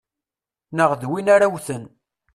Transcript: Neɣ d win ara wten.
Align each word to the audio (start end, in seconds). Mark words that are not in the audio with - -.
Neɣ 0.77 0.91
d 1.01 1.03
win 1.09 1.27
ara 1.35 1.47
wten. 1.53 1.83